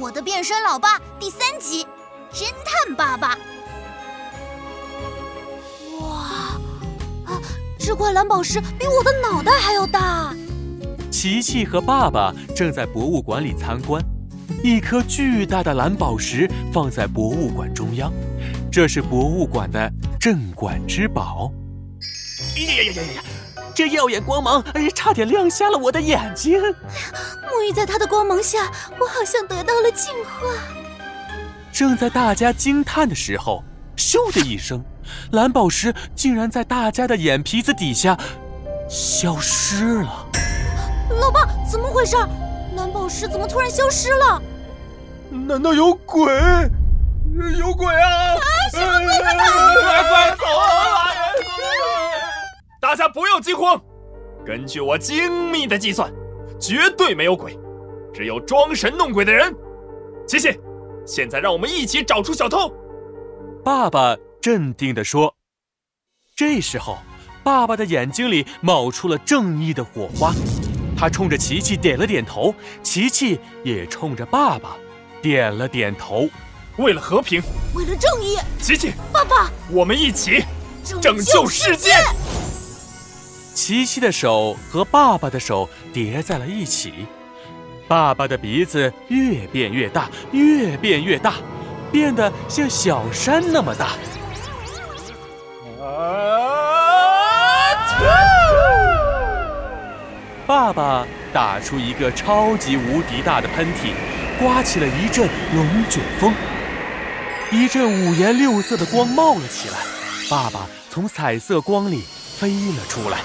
[0.00, 1.84] 我的变身老爸第三集，
[2.32, 3.36] 侦探爸爸。
[6.00, 6.60] 哇，
[7.26, 7.42] 啊，
[7.80, 10.32] 这块蓝宝石比我的脑袋还要大。
[11.10, 14.00] 琪琪和爸爸正在博物馆里参观，
[14.62, 18.12] 一颗巨大的蓝宝石放在博物馆中央，
[18.70, 21.50] 这是博物馆的镇馆之宝。
[22.56, 23.22] 呀呀呀呀呀！
[23.78, 26.60] 这耀眼光芒，哎，差点亮瞎了我的眼睛。
[26.60, 28.68] 沐浴在它的光芒下，
[28.98, 30.52] 我好像得到了净化。
[31.70, 33.62] 正在大家惊叹的时候，
[33.96, 34.84] 咻的一声，
[35.30, 38.18] 蓝宝石竟然在大家的眼皮子底下
[38.90, 40.26] 消失了。
[41.20, 42.16] 老爸，怎么回事？
[42.74, 44.42] 蓝宝石怎么突然消失了？
[45.30, 46.26] 难道有鬼？
[47.56, 48.10] 有鬼啊！
[48.10, 48.40] 啊，
[48.72, 49.22] 什么鬼？
[50.08, 51.07] 快走啊！
[52.88, 53.78] 大家不要惊慌，
[54.46, 56.10] 根据我精密的计算，
[56.58, 57.54] 绝对没有鬼，
[58.14, 59.54] 只有装神弄鬼的人。
[60.26, 60.58] 琪琪，
[61.04, 62.72] 现在让我们一起找出小偷。
[63.62, 65.36] 爸爸镇定地说。
[66.34, 66.96] 这时候，
[67.44, 70.32] 爸爸的眼睛里冒出了正义的火花，
[70.96, 74.78] 他冲着琪琪点了点头，琪琪也冲着爸爸
[75.20, 76.26] 点了点头。
[76.78, 77.42] 为了和平，
[77.74, 80.42] 为了正义，琪琪，爸爸，我们一起
[81.02, 81.90] 拯救世界。
[83.58, 86.92] 琪琪的手和爸爸的手叠在了一起，
[87.88, 91.34] 爸爸的鼻子越变越大，越变越大，
[91.90, 93.88] 变得像小山那么大。
[100.46, 103.92] 爸爸打出一个超级无敌大的喷嚏，
[104.38, 106.32] 刮起了一阵龙卷风，
[107.50, 109.78] 一阵五颜六色的光冒了起来，
[110.30, 112.04] 爸爸从彩色光里
[112.38, 113.18] 飞了出来。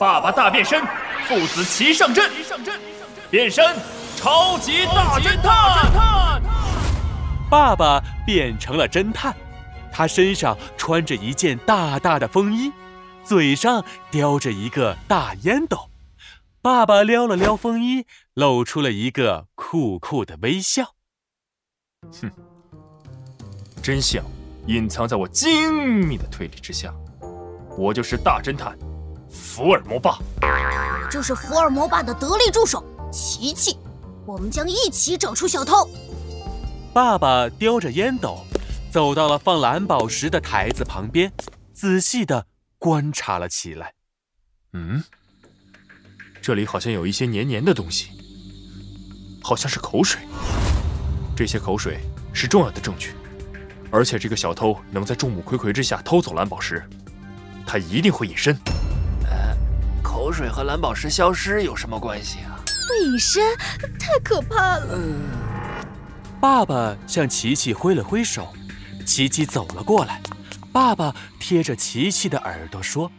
[0.00, 0.82] 爸爸大变身，
[1.28, 2.30] 父子齐上阵。
[3.30, 3.76] 变身，
[4.16, 6.42] 超级大侦探。
[7.50, 9.36] 爸爸变成了侦探，
[9.92, 12.72] 他身上穿着一件大大的风衣，
[13.22, 15.90] 嘴上叼着一个大烟斗。
[16.62, 20.94] 爸爸撩了撩风衣，露出了一个酷酷的微笑。
[22.22, 22.30] 哼，
[23.82, 24.24] 真相
[24.66, 26.90] 隐藏在我精密的推理之下，
[27.76, 28.74] 我就是大侦探。
[29.30, 30.18] 福尔摩巴，
[31.08, 33.78] 这是福尔摩巴的得力助手琪琪，
[34.26, 35.88] 我们将一起找出小偷。
[36.92, 38.44] 爸爸叼着烟斗，
[38.90, 41.32] 走到了放蓝宝石的台子旁边，
[41.72, 42.44] 仔细的
[42.76, 43.94] 观察了起来。
[44.72, 45.02] 嗯，
[46.42, 48.10] 这里好像有一些黏黏的东西，
[49.42, 50.20] 好像是口水。
[51.36, 52.00] 这些口水
[52.32, 53.14] 是重要的证据，
[53.92, 56.84] 而且这个小偷能在众目睽睽之下偷走蓝宝石，
[57.64, 58.58] 他一定会隐身。
[60.30, 62.62] 口水和蓝宝石消失有什么关系啊？
[63.02, 63.42] 隐身
[63.98, 64.96] 太可怕了。
[66.40, 68.54] 爸爸向琪琪挥了挥手，
[69.04, 70.22] 琪琪走了过来。
[70.72, 73.10] 爸爸贴着琪琪的耳朵说：“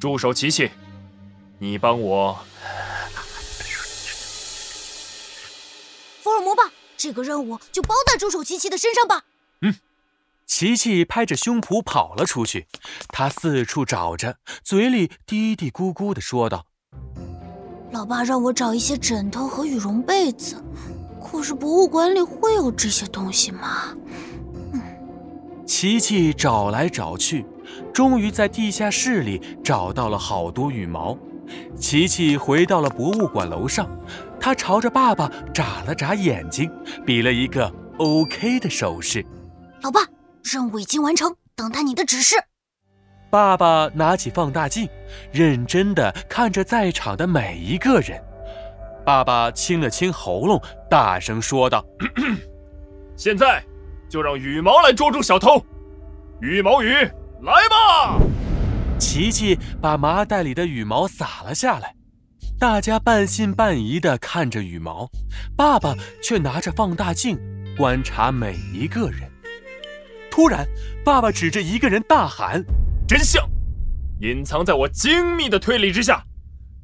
[0.00, 0.68] 助手琪琪，
[1.60, 2.36] 你帮我。”
[6.20, 6.64] 福尔摩吧，
[6.96, 9.22] 这个任务就包在助手琪琪的身上吧。
[9.60, 9.72] 嗯。
[10.46, 12.66] 琪琪拍着胸脯跑了出去，
[13.08, 16.66] 他四处找着，嘴里嘀嘀咕咕地说道
[17.90, 20.62] ：“老爸让我找一些枕头和羽绒被子，
[21.22, 23.94] 可是博物馆里会有这些东西吗？”
[24.72, 24.82] 嗯，
[25.66, 27.44] 琪琪找来找去，
[27.92, 31.16] 终于在地下室里找到了好多羽毛。
[31.76, 33.88] 琪琪回到了博物馆楼上，
[34.38, 36.70] 他朝着爸爸眨了眨眼睛，
[37.04, 39.24] 比了一个 OK 的手势
[39.82, 40.00] ：“老爸。”
[40.44, 42.36] 任务已经完成，等待你的指示。
[43.30, 44.88] 爸爸拿起放大镜，
[45.32, 48.22] 认真的看着在场的每一个人。
[49.04, 50.60] 爸爸清了清喉咙，
[50.90, 51.84] 大声说道
[53.16, 53.64] ：“现在
[54.08, 55.64] 就让羽毛来捉住小偷。
[56.40, 56.92] 羽毛雨，
[57.42, 58.18] 来吧！”
[59.00, 61.96] 琪琪把麻袋里的羽毛撒了下来，
[62.58, 65.08] 大家半信半疑的看着羽毛，
[65.56, 67.38] 爸爸却拿着放大镜
[67.76, 69.31] 观察每一个人。
[70.32, 70.66] 突然，
[71.04, 72.64] 爸爸指着一个人大喊
[73.06, 73.46] ：“真相
[74.22, 76.24] 隐藏在我精密的推理之下！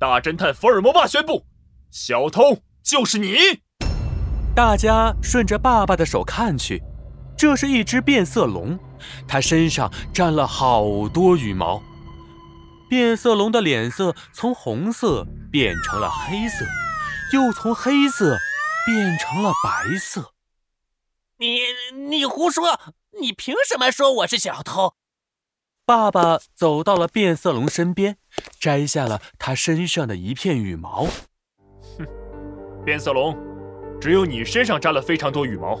[0.00, 1.46] 大侦探福尔摩巴宣布，
[1.92, 3.36] 小偷就是你！”
[4.52, 6.82] 大家顺着爸爸的手看去，
[7.38, 8.76] 这是一只变色龙，
[9.28, 11.80] 它身上沾了好多羽毛。
[12.90, 16.64] 变色龙的脸色从红色变成了黑色，
[17.32, 18.36] 又从黑色
[18.84, 20.32] 变成了白色。
[21.38, 21.60] 你
[22.08, 22.64] 你胡说！
[23.20, 24.94] 你凭什么说我是小偷？
[25.86, 28.18] 爸爸走到了变色龙身边，
[28.60, 31.06] 摘下了它身上的一片羽毛。
[31.98, 32.06] 哼，
[32.84, 33.34] 变色龙，
[33.98, 35.80] 只有你身上沾了非常多羽毛，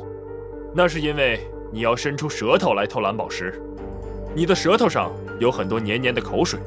[0.74, 3.60] 那是因为你要伸出舌头来偷蓝宝石。
[4.34, 6.58] 你的舌头上有很多黏黏的口水，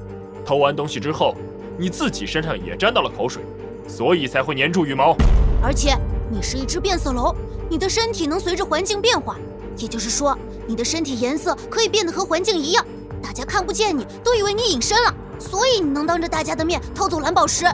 [0.45, 1.36] 偷完东西之后，
[1.80, 3.42] 你自己身上也沾到了口水，
[3.88, 5.16] 所以才会粘住羽毛。
[5.63, 5.95] 而且
[6.30, 7.36] 你是一只变色龙，
[7.69, 9.38] 你的身体能随着环境变化，
[9.77, 10.38] 也就是说，
[10.69, 12.86] 你的身体颜色可以变得和环境一样，
[13.24, 17.66] 大家看不见你，都以为你隐身了，所以你能当着大家的面偷走蓝宝石。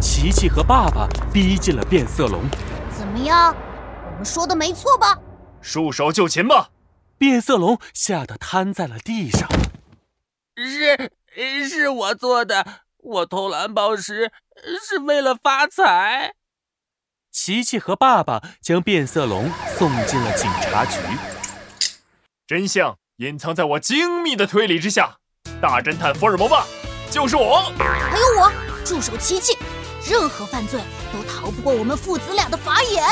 [0.00, 2.40] 琪琪和爸爸逼近了变色龙，
[2.96, 3.54] 怎么样？
[4.10, 5.18] 我们说的没错吧？
[5.60, 6.70] 束手就擒吧！
[7.18, 9.46] 变色龙吓得瘫在了地上。
[10.56, 11.12] 是，
[11.68, 12.64] 是我做的。
[12.96, 14.32] 我偷蓝宝石
[14.82, 16.32] 是为了发财。
[17.30, 20.96] 琪琪和爸爸将变色龙送进了警察局。
[22.52, 25.16] 真相隐藏在我精密的推理之下。
[25.58, 26.66] 大侦探福尔摩吧，
[27.10, 27.62] 就是我。
[27.78, 28.52] 还有我，
[28.84, 29.56] 助手琪琪。
[30.06, 30.78] 任何犯罪
[31.10, 33.02] 都逃不过我们父子俩的法眼。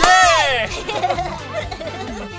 [0.00, 0.68] 耶！